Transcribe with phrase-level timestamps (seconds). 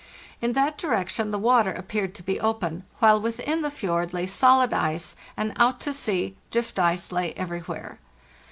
[0.41, 4.73] In that direction the water appeared to be open, while within the fjord lay solid
[4.73, 7.99] ice, and out to sea drift ice lay everywhere.